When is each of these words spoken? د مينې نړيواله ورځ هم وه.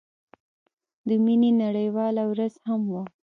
د 1.07 1.09
مينې 1.23 1.51
نړيواله 1.63 2.23
ورځ 2.31 2.53
هم 2.67 2.81
وه. 2.93 3.03